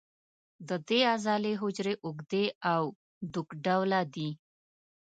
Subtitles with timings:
[0.67, 2.83] د دې عضلې حجرې اوږدې او
[3.33, 4.29] دوک ډوله دي.